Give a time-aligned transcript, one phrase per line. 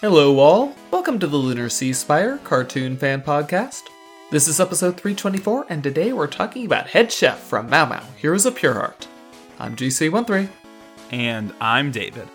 [0.00, 0.76] Hello, all.
[0.92, 3.88] Welcome to the Lunar Sea Spire Cartoon Fan Podcast.
[4.30, 8.46] This is episode 324, and today we're talking about Head Chef from Mao Mao, Heroes
[8.46, 9.08] of Pure Heart.
[9.58, 10.48] I'm GC13.
[11.10, 12.28] and I'm David.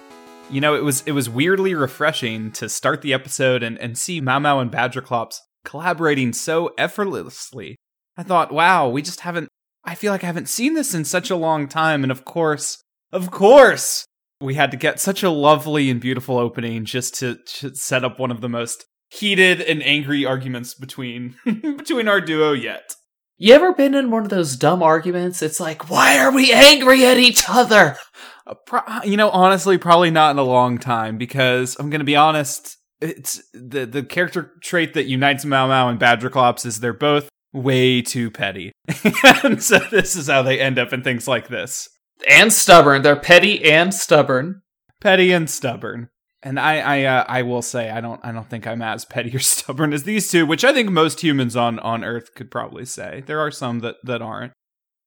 [0.50, 4.20] You know, it was it was weirdly refreshing to start the episode and, and see
[4.20, 7.78] Mao Mao and Badgerclops collaborating so effortlessly.
[8.18, 9.48] I thought, wow, we just haven't
[9.86, 12.84] I feel like I haven't seen this in such a long time, and of course,
[13.14, 14.06] of course,
[14.44, 18.20] we had to get such a lovely and beautiful opening just to, to set up
[18.20, 22.96] one of the most heated and angry arguments between between our duo yet.
[23.38, 25.42] You ever been in one of those dumb arguments?
[25.42, 27.98] It's like, why are we angry at each other?
[28.46, 32.06] Uh, pro- you know, honestly, probably not in a long time because I'm going to
[32.06, 32.78] be honest.
[33.02, 38.02] It's the the character trait that unites Mao Mao and Badgerclops is they're both way
[38.02, 38.72] too petty,
[39.44, 41.90] and so this is how they end up in things like this:
[42.30, 43.02] And stubborn.
[43.02, 44.62] They're petty and stubborn.
[45.02, 46.10] petty and stubborn.
[46.46, 49.34] And I, I, uh, I will say, I don't, I don't think I'm as petty
[49.36, 52.86] or stubborn as these two, which I think most humans on on Earth could probably
[52.86, 53.24] say.
[53.26, 54.52] There are some that that aren't.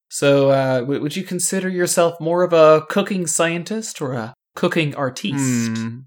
[0.09, 4.95] So, uh, w- would you consider yourself more of a cooking scientist or a cooking
[4.95, 5.77] artiste?
[5.77, 5.99] Hmm.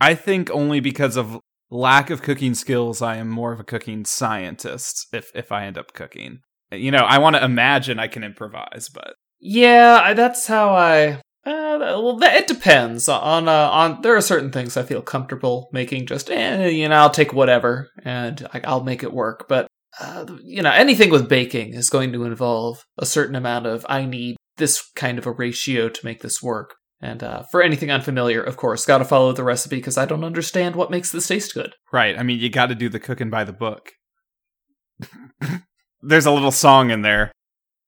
[0.00, 1.38] I think only because of
[1.70, 5.08] lack of cooking skills, I am more of a cooking scientist.
[5.12, 8.88] If if I end up cooking, you know, I want to imagine I can improvise,
[8.92, 9.14] but
[9.46, 11.20] Yeah, that's how I.
[11.44, 14.00] Uh, well, it depends on uh, on.
[14.00, 16.06] There are certain things I feel comfortable making.
[16.06, 19.44] Just eh, you know, I'll take whatever and I, I'll make it work.
[19.46, 19.66] But
[20.00, 23.84] uh, you know, anything with baking is going to involve a certain amount of.
[23.86, 26.76] I need this kind of a ratio to make this work.
[27.02, 30.24] And uh, for anything unfamiliar, of course, got to follow the recipe because I don't
[30.24, 31.74] understand what makes this taste good.
[31.92, 32.18] right.
[32.18, 33.90] I mean, you got to do the cooking by the book.
[36.02, 37.30] There's a little song in there.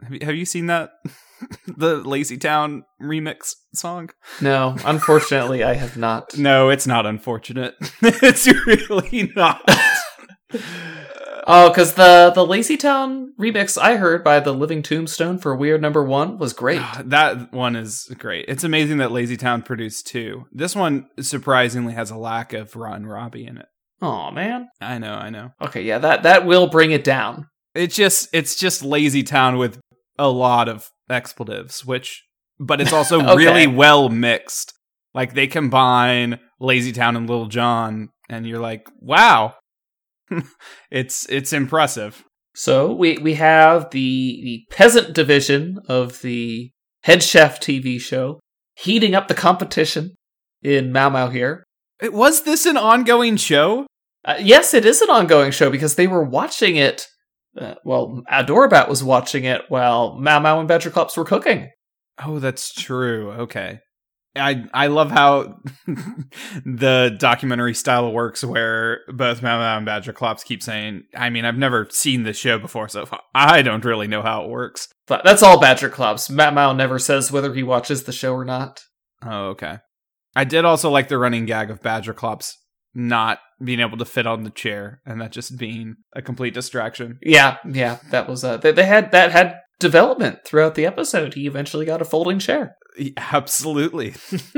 [0.02, 0.90] Have you, have you seen that?
[1.66, 4.10] the Lazy Town remix song?
[4.40, 6.36] No, unfortunately, I have not.
[6.36, 7.74] No, it's not unfortunate.
[8.02, 9.62] it's really not.
[11.48, 15.70] Oh, because the the Lazy Town remix I heard by the Living Tombstone for We
[15.70, 16.80] Are Number One was great.
[16.80, 18.46] Ah, that one is great.
[18.48, 20.46] It's amazing that Lazy Town produced two.
[20.50, 23.66] This one surprisingly has a lack of Ron Robbie in it.
[24.02, 24.68] Oh man.
[24.80, 25.52] I know, I know.
[25.60, 27.46] Okay, yeah, that that will bring it down.
[27.76, 29.78] It's just it's just Lazy Town with
[30.18, 32.24] a lot of expletives, which
[32.58, 33.36] but it's also Okay.
[33.36, 34.72] really well mixed.
[35.14, 39.54] Like they combine Lazy Town and Lil Jon and you're like, "Wow."
[40.90, 42.24] it's it's impressive.
[42.54, 46.70] So we we have the the peasant division of the
[47.02, 48.40] Head Chef TV show
[48.76, 50.14] heating up the competition
[50.62, 51.64] in Mao Mao here.
[52.00, 53.86] It, was this an ongoing show?
[54.24, 57.06] Uh, yes, it is an ongoing show because they were watching it.
[57.58, 61.70] Uh, well, Adorabat was watching it while Mao Mao and Badgerclops were cooking.
[62.22, 63.32] Oh, that's true.
[63.32, 63.80] Okay.
[64.34, 65.60] I I love how
[66.64, 71.56] the documentary style works where both Mao Mao and Badgerclops keep saying, I mean, I've
[71.56, 74.88] never seen this show before, so I don't really know how it works.
[75.06, 76.30] But that's all Badgerclops.
[76.30, 78.82] Mao Mao never says whether he watches the show or not.
[79.24, 79.78] Oh, okay.
[80.34, 82.52] I did also like the running gag of Badgerclops
[82.96, 87.18] not being able to fit on the chair and that just being a complete distraction.
[87.22, 91.34] Yeah, yeah, that was uh, they, they had that had development throughout the episode.
[91.34, 92.76] He eventually got a folding chair.
[93.18, 94.14] Absolutely.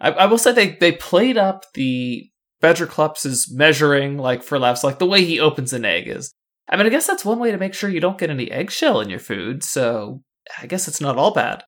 [0.00, 2.28] I, I will say they they played up the
[2.60, 6.34] Badgerclops' measuring like for laughs, like the way he opens an egg is.
[6.68, 9.00] I mean, I guess that's one way to make sure you don't get any eggshell
[9.00, 9.62] in your food.
[9.62, 10.22] So
[10.60, 11.62] I guess it's not all bad.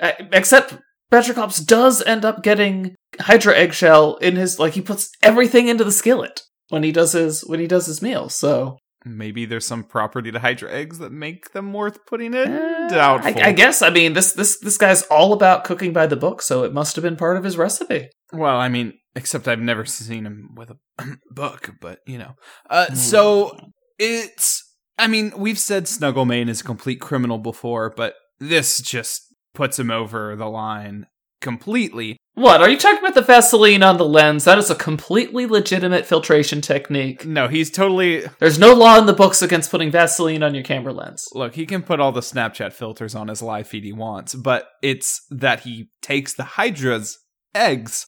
[0.00, 0.76] Uh, except
[1.14, 5.92] Badgerclops does end up getting Hydra eggshell in his like he puts everything into the
[5.92, 8.28] skillet when he does his when he does his meal.
[8.28, 12.52] So Maybe there's some property to Hydra eggs that make them worth putting in.
[12.52, 13.42] Uh, Doubtful.
[13.42, 13.82] I, I guess.
[13.82, 16.96] I mean, this this this guy's all about cooking by the book, so it must
[16.96, 18.08] have been part of his recipe.
[18.32, 20.78] Well, I mean, except I've never seen him with a
[21.30, 22.32] book, but you know.
[22.70, 23.56] Uh, so
[23.98, 24.62] it's.
[24.96, 29.90] I mean, we've said Snugglemane is a complete criminal before, but this just puts him
[29.90, 31.06] over the line
[31.40, 32.16] completely.
[32.34, 33.14] What are you talking about?
[33.14, 34.44] The Vaseline on the lens?
[34.44, 37.24] That is a completely legitimate filtration technique.
[37.24, 38.24] No, he's totally.
[38.40, 41.28] There's no law in the books against putting Vaseline on your camera lens.
[41.32, 44.68] Look, he can put all the Snapchat filters on his live feed he wants, but
[44.82, 47.18] it's that he takes the Hydra's
[47.54, 48.06] eggs.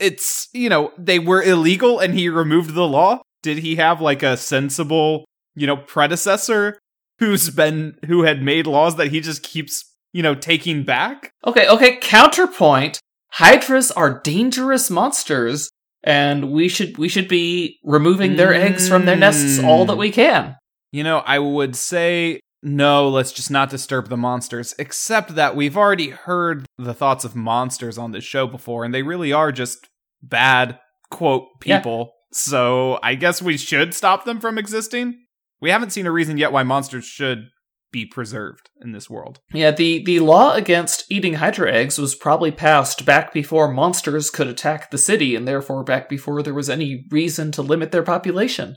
[0.00, 3.20] It's, you know, they were illegal and he removed the law.
[3.42, 5.24] Did he have like a sensible,
[5.54, 6.78] you know, predecessor
[7.20, 11.32] who's been, who had made laws that he just keeps, you know, taking back?
[11.46, 11.96] Okay, okay.
[11.96, 13.00] Counterpoint:
[13.32, 15.70] Hydras are dangerous monsters,
[16.02, 20.00] and we should we should be removing their eggs from their nests all that mm.
[20.00, 20.56] we can.
[20.90, 25.76] You know, I would say no, let's just not disturb the monsters, except that we've
[25.76, 29.88] already heard the thoughts of monsters on this show before, and they really are just
[30.22, 30.78] bad
[31.10, 31.78] quote Yeah.
[31.78, 32.12] people.
[32.32, 35.18] So I guess we should stop them from existing.
[35.60, 37.48] We haven't seen a reason yet why monsters should
[37.90, 39.40] be preserved in this world.
[39.52, 44.46] Yeah, the, the law against eating Hydra eggs was probably passed back before monsters could
[44.46, 48.74] attack the city, and therefore back before there was any reason to limit their population.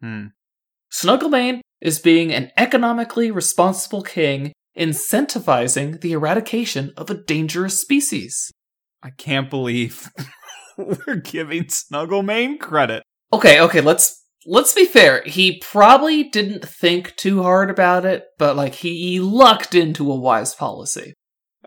[0.00, 0.26] Hmm.
[0.92, 8.50] Snugglemane is being an economically responsible king, incentivizing the eradication of a dangerous species.
[9.02, 10.10] I can't believe
[10.76, 13.02] we're giving Snugglemane credit.
[13.32, 15.22] Okay, okay, let's let's be fair.
[15.24, 20.54] He probably didn't think too hard about it, but like he lucked into a wise
[20.54, 21.14] policy.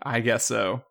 [0.02, 0.82] I guess so.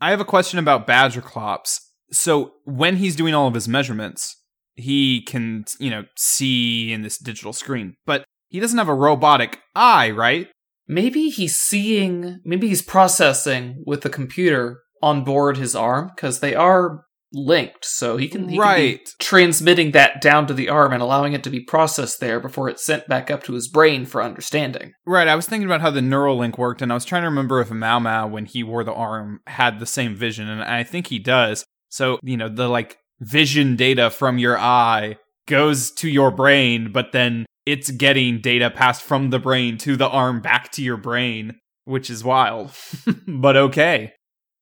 [0.00, 1.80] I have a question about Badgerclops.
[2.10, 4.36] So when he's doing all of his measurements,
[4.74, 9.60] he can, you know, see in this digital screen, but he doesn't have a robotic
[9.74, 10.48] eye, right?
[10.86, 16.54] Maybe he's seeing, maybe he's processing with the computer on board his arm because they
[16.54, 19.08] are linked, so he can, he can be Right.
[19.20, 22.84] transmitting that down to the arm and allowing it to be processed there before it's
[22.84, 24.92] sent back up to his brain for understanding.
[25.06, 25.28] Right.
[25.28, 27.60] I was thinking about how the neural link worked, and I was trying to remember
[27.60, 31.08] if Mao Mao, when he wore the arm, had the same vision, and I think
[31.08, 31.64] he does.
[31.88, 35.16] So, you know, the like vision data from your eye
[35.46, 40.08] goes to your brain, but then it's getting data passed from the brain to the
[40.08, 42.70] arm back to your brain, which is wild.
[43.26, 44.12] but okay.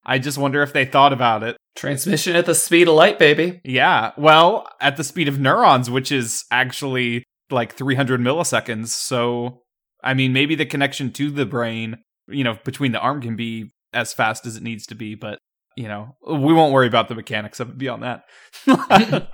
[0.06, 1.56] I just wonder if they thought about it.
[1.74, 3.60] Transmission at the speed of light, baby.
[3.64, 4.12] Yeah.
[4.16, 8.88] Well, at the speed of neurons, which is actually like 300 milliseconds.
[8.88, 9.62] So,
[10.02, 11.98] I mean, maybe the connection to the brain,
[12.28, 15.38] you know, between the arm can be as fast as it needs to be, but,
[15.76, 18.24] you know, we won't worry about the mechanics of it beyond that.
[18.68, 19.26] uh,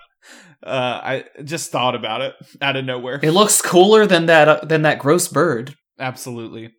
[0.66, 3.20] I just thought about it out of nowhere.
[3.22, 5.76] It looks cooler than that uh, than that gross bird.
[5.98, 6.72] Absolutely.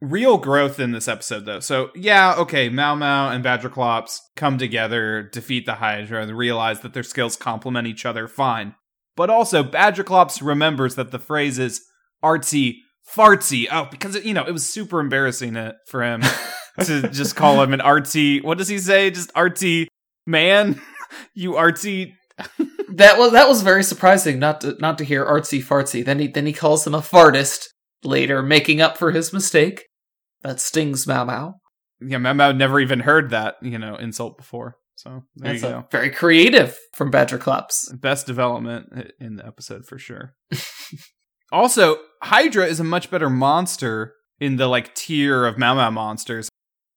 [0.00, 1.60] Real growth in this episode, though.
[1.60, 6.94] So, yeah, okay, Mao Mao and Badgerclops come together, defeat the Hydra, and realize that
[6.94, 8.76] their skills complement each other fine.
[9.16, 11.82] But also, Badgerclops remembers that the phrase is
[12.22, 12.76] artsy
[13.12, 13.66] fartsy.
[13.72, 16.22] Oh, because, it, you know, it was super embarrassing uh, for him
[16.84, 19.10] to just call him an artsy, what does he say?
[19.10, 19.86] Just artsy
[20.26, 20.80] man?
[21.34, 22.12] you artsy.
[22.90, 26.04] That was that was very surprising not to not to hear artsy fartsy.
[26.04, 27.66] Then he then he calls him a fartist
[28.04, 29.86] later, making up for his mistake.
[30.42, 31.54] That stings Mao Mao.
[32.00, 34.76] Yeah, Mao Mao never even heard that, you know, insult before.
[34.94, 35.86] So, there That's you go.
[35.90, 38.00] very creative from Badgerclops.
[38.00, 40.34] Best development in the episode for sure.
[41.52, 46.48] also, Hydra is a much better monster in the like tier of Mao Mao monsters.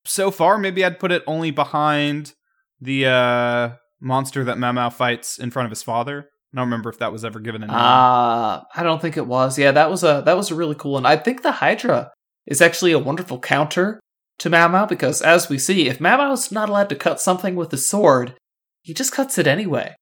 [0.06, 2.34] So far, maybe I'd put it only behind
[2.80, 3.70] the uh
[4.00, 6.31] monster that Mao Mao fights in front of his father.
[6.54, 7.76] I don't remember if that was ever given a name.
[7.78, 9.58] Ah, I don't think it was.
[9.58, 11.06] Yeah, that was a that was a really cool one.
[11.06, 12.12] I think the Hydra
[12.46, 14.00] is actually a wonderful counter
[14.40, 17.56] to Mao Mao because, as we see, if Mao Mao's not allowed to cut something
[17.56, 18.36] with a sword,
[18.82, 19.96] he just cuts it anyway.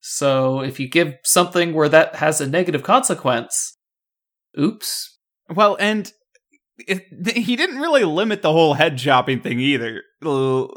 [0.00, 3.74] So if you give something where that has a negative consequence,
[4.58, 5.18] oops.
[5.48, 6.12] Well, and
[6.86, 7.04] it,
[7.34, 10.02] he didn't really limit the whole head chopping thing either.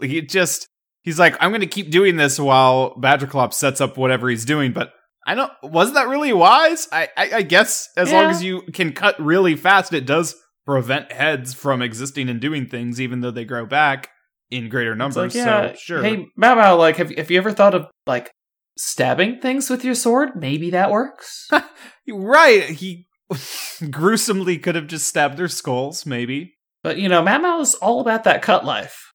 [0.02, 0.68] He just
[1.02, 4.72] he's like, I'm going to keep doing this while Badgerclop sets up whatever he's doing.
[4.72, 4.92] But
[5.28, 5.52] I don't.
[5.62, 6.88] Was that really wise?
[6.92, 10.36] I I, I guess as long as you can cut really fast, it does
[10.66, 14.10] prevent heads from existing and doing things, even though they grow back
[14.50, 15.18] in greater numbers.
[15.18, 16.04] like, yeah, so sure.
[16.04, 18.32] Hey, Mao Mao, like, have, have you ever thought of, like,
[18.78, 20.32] stabbing things with your sword?
[20.36, 21.50] Maybe that works.
[22.08, 22.64] right.
[22.64, 23.08] He
[23.92, 26.06] gruesomely could have just stabbed their skulls.
[26.06, 26.56] Maybe.
[26.84, 29.14] But you know, Mao Mao's all about that cut life.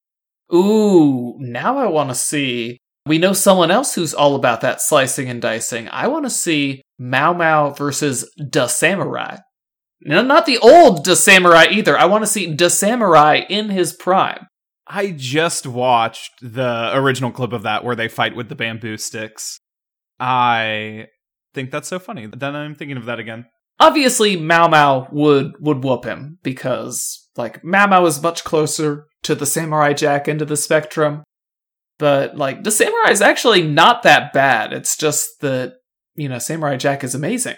[0.55, 2.79] Ooh, now I want to see.
[3.07, 5.89] We know someone else who's all about that slicing and dicing.
[5.91, 9.39] I want to see Mao Mao versus Da Samurai.
[10.03, 11.99] No, not the old Da Samurai either.
[11.99, 14.47] I want to see Da Samurai in his prime.
[14.87, 19.59] I just watched the original clip of that where they fight with the bamboo sticks.
[20.19, 21.07] I
[21.55, 22.27] think that's so funny.
[22.27, 23.47] Then I'm thinking of that again.
[23.81, 29.35] Obviously, Mao Mao would would whoop him because like Mao Mao is much closer to
[29.35, 31.25] the Samurai Jack end of the spectrum.
[32.03, 34.73] But like the Samurai is actually not that bad.
[34.73, 35.75] It's just that
[36.17, 37.55] you know Samurai Jack is amazing.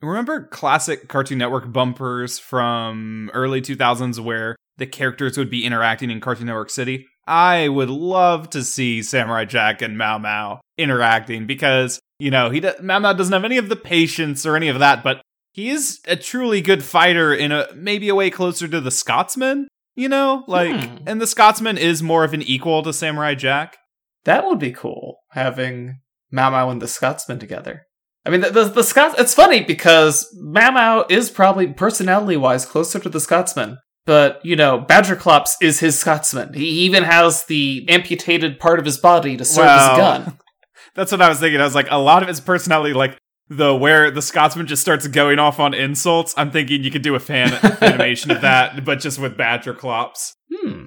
[0.00, 6.20] Remember classic Cartoon Network bumpers from early 2000s where the characters would be interacting in
[6.20, 7.06] Cartoon Network City?
[7.26, 12.60] I would love to see Samurai Jack and Mao Mao interacting because, you know, he
[12.60, 15.20] do- Mao Mao doesn't have any of the patience or any of that, but
[15.52, 19.66] he is a truly good fighter in a maybe a way closer to the Scotsman,
[19.94, 20.44] you know?
[20.46, 20.96] Like Hmm.
[21.06, 23.76] and the Scotsman is more of an equal to Samurai Jack.
[24.24, 27.82] That would be cool having Mao Mao and the Scotsman together.
[28.26, 29.14] I mean, the the, the Scots.
[29.18, 33.78] It's funny because Mao Mao is probably personality wise closer to the Scotsman.
[34.06, 36.52] But, you know, Badgerclops is his Scotsman.
[36.52, 40.38] He even has the amputated part of his body to serve as a gun.
[40.94, 41.58] That's what I was thinking.
[41.58, 43.16] I was like, a lot of his personality, like
[43.48, 46.34] the where the Scotsman just starts going off on insults.
[46.36, 50.32] I'm thinking you could do a fan animation of that, but just with Badgerclops.
[50.52, 50.84] Hmm.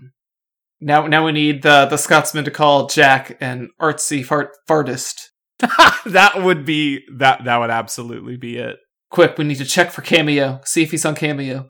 [0.80, 5.30] Now, now we need the the Scotsman to call Jack an artsy fart fartist.
[5.60, 7.44] that would be that.
[7.46, 8.78] That would absolutely be it.
[9.10, 10.60] Quick, we need to check for cameo.
[10.66, 11.68] See if he's on cameo.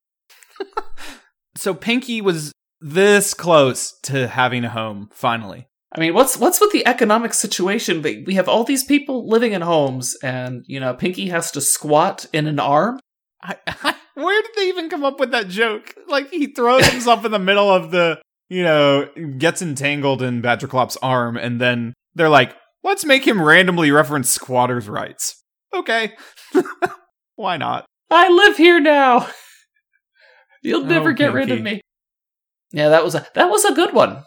[1.55, 2.51] so Pinky was
[2.81, 5.67] this close to having a home finally.
[5.93, 8.01] I mean, what's what's with the economic situation?
[8.01, 12.25] We have all these people living in homes, and you know, Pinky has to squat
[12.33, 12.99] in an arm.
[13.41, 15.95] I, I, where did they even come up with that joke?
[16.07, 20.97] Like he throws himself in the middle of the, you know, gets entangled in Badgerclop's
[21.01, 22.53] arm, and then they're like,
[22.83, 25.41] "Let's make him randomly reference squatters' rights."
[25.73, 26.17] Okay,
[27.35, 27.85] why not?
[28.11, 29.29] I live here now.
[30.63, 31.37] You'll oh, never oh, get Pinky.
[31.37, 31.81] rid of me.
[32.73, 34.25] Yeah, that was a that was a good one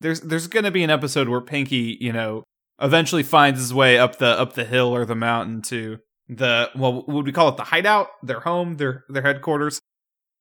[0.00, 2.44] there's there's going to be an episode where Pinky, you know,
[2.80, 5.98] eventually finds his way up the up the hill or the mountain to
[6.28, 9.80] the well, would we call it the hideout, their home, their their headquarters.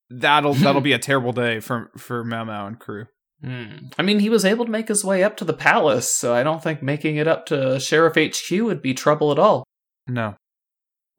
[0.09, 3.05] That'll that'll be a terrible day for for Mao Mao and crew.
[3.43, 3.87] Hmm.
[3.97, 6.43] I mean, he was able to make his way up to the palace, so I
[6.43, 9.65] don't think making it up to Sheriff HQ would be trouble at all.
[10.07, 10.35] No.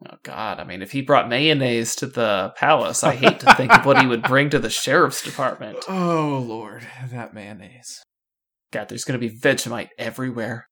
[0.06, 0.58] Oh God!
[0.58, 4.00] I mean, if he brought mayonnaise to the palace, I hate to think of what
[4.00, 5.78] he would bring to the sheriff's department.
[5.88, 8.02] Oh Lord, that mayonnaise.
[8.74, 10.68] God, there's going to be Vegemite everywhere.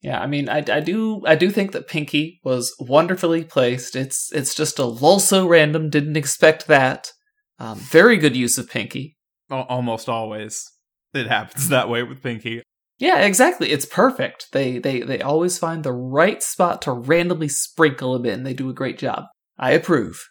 [0.00, 3.96] Yeah, I mean, I, I do I do think that Pinky was wonderfully placed.
[3.96, 5.90] It's it's just a lull so random.
[5.90, 7.10] Didn't expect that.
[7.58, 9.16] Um, very good use of Pinky.
[9.50, 10.64] Almost always,
[11.14, 12.62] it happens that way with Pinky.
[12.98, 13.72] Yeah, exactly.
[13.72, 14.46] It's perfect.
[14.52, 18.44] They they they always find the right spot to randomly sprinkle him in.
[18.44, 19.24] They do a great job.
[19.58, 20.28] I approve.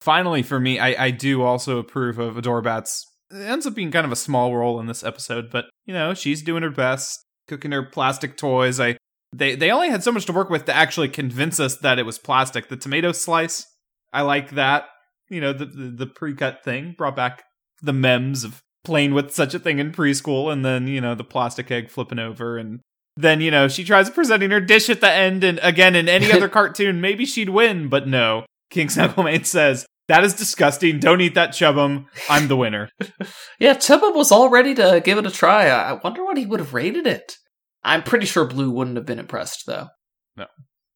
[0.00, 4.06] Finally, for me, I, I do also approve of Adorabat's it ends up being kind
[4.06, 7.72] of a small role in this episode, but you know, she's doing her best, cooking
[7.72, 8.80] her plastic toys.
[8.80, 8.96] I
[9.32, 12.06] they they only had so much to work with to actually convince us that it
[12.06, 12.68] was plastic.
[12.68, 13.66] The tomato slice,
[14.12, 14.86] I like that.
[15.28, 17.44] You know, the the, the pre-cut thing brought back
[17.82, 21.24] the memes of playing with such a thing in preschool, and then you know the
[21.24, 22.80] plastic egg flipping over, and
[23.16, 26.30] then you know she tries presenting her dish at the end, and again in any
[26.32, 28.44] other cartoon maybe she'd win, but no.
[28.70, 31.00] King Snugglemane says, that is disgusting.
[31.00, 32.06] Don't eat that Chubbum.
[32.28, 32.90] I'm the winner.
[33.58, 35.68] yeah, Chubbum was all ready to give it a try.
[35.68, 37.36] I wonder what he would have rated it.
[37.82, 39.88] I'm pretty sure Blue wouldn't have been impressed, though.
[40.36, 40.46] No.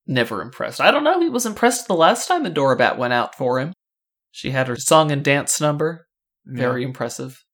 [0.07, 0.81] Never impressed.
[0.81, 1.21] I don't know.
[1.21, 3.73] He was impressed the last time Adorabat went out for him.
[4.31, 6.07] She had her song and dance number.
[6.45, 6.89] Very yeah.
[6.89, 7.45] impressive.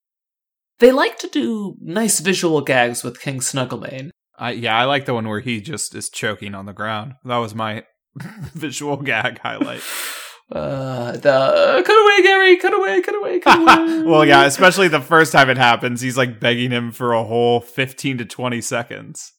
[0.79, 4.11] They like to do nice visual gags with King Snugglemane.
[4.39, 7.15] I, yeah, I like the one where he just is choking on the ground.
[7.25, 7.85] That was my
[8.55, 9.83] visual gag highlight.
[10.51, 14.03] Uh, the cut away, Gary, cut away, cut away, cut away.
[14.03, 17.61] well, yeah, especially the first time it happens, he's like begging him for a whole
[17.61, 19.33] 15 to 20 seconds.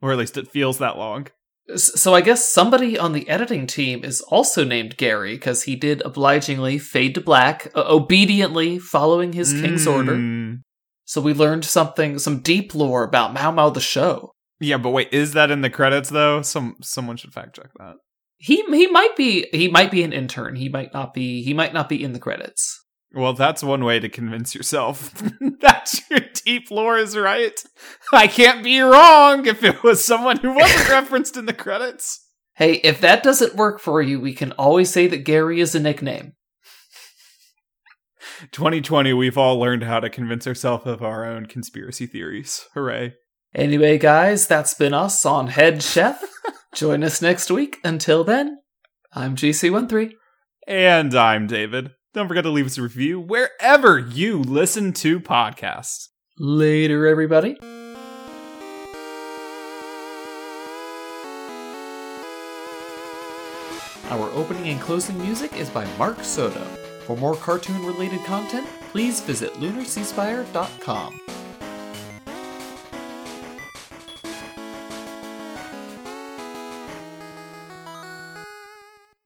[0.00, 1.28] Or at least it feels that long.
[1.76, 6.02] So I guess somebody on the editing team is also named Gary because he did
[6.04, 9.92] obligingly fade to black, uh, obediently following his king's mm.
[9.92, 10.60] order.
[11.06, 14.32] So we learned something, some deep lore about Mao Mao the show.
[14.60, 16.42] Yeah, but wait, is that in the credits though?
[16.42, 17.96] Some someone should fact check that.
[18.36, 20.56] He he might be he might be an intern.
[20.56, 22.80] He might not be he might not be in the credits.
[23.14, 25.14] Well, that's one way to convince yourself
[25.60, 27.62] that your deep lore is right.
[28.12, 32.20] I can't be wrong if it was someone who wasn't referenced in the credits.
[32.56, 35.80] Hey, if that doesn't work for you, we can always say that Gary is a
[35.80, 36.32] nickname.
[38.50, 42.66] 2020, we've all learned how to convince ourselves of our own conspiracy theories.
[42.74, 43.14] Hooray.
[43.54, 46.22] Anyway, guys, that's been us on Head Chef.
[46.74, 47.78] Join us next week.
[47.84, 48.58] Until then,
[49.12, 50.12] I'm GC13.
[50.66, 51.92] And I'm David.
[52.12, 56.08] Don't forget to leave us a review wherever you listen to podcasts.
[56.38, 57.56] Later, everybody.
[64.10, 66.60] Our opening and closing music is by Mark Soto.
[67.06, 71.20] For more cartoon related content, please visit lunarseaspire.com.